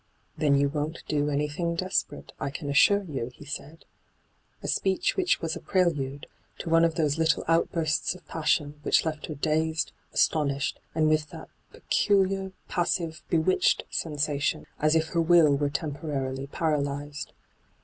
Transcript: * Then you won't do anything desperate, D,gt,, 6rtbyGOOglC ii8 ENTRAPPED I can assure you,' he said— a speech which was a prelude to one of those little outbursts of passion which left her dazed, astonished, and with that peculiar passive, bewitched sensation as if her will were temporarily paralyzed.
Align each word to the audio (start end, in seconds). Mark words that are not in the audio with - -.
* 0.21 0.35
Then 0.39 0.55
you 0.57 0.67
won't 0.67 1.03
do 1.07 1.29
anything 1.29 1.75
desperate, 1.75 2.29
D,gt,, 2.29 2.31
6rtbyGOOglC 2.31 2.31
ii8 2.31 2.31
ENTRAPPED 2.31 2.41
I 2.41 2.57
can 2.57 2.69
assure 2.71 3.03
you,' 3.03 3.31
he 3.35 3.45
said— 3.45 3.85
a 4.63 4.67
speech 4.67 5.15
which 5.15 5.39
was 5.41 5.55
a 5.55 5.59
prelude 5.59 6.25
to 6.57 6.71
one 6.71 6.83
of 6.83 6.95
those 6.95 7.19
little 7.19 7.43
outbursts 7.47 8.15
of 8.15 8.25
passion 8.27 8.79
which 8.81 9.05
left 9.05 9.27
her 9.27 9.35
dazed, 9.35 9.91
astonished, 10.11 10.79
and 10.95 11.07
with 11.07 11.29
that 11.29 11.49
peculiar 11.71 12.51
passive, 12.67 13.21
bewitched 13.29 13.83
sensation 13.91 14.65
as 14.79 14.95
if 14.95 15.09
her 15.09 15.21
will 15.21 15.55
were 15.55 15.69
temporarily 15.69 16.47
paralyzed. 16.47 17.31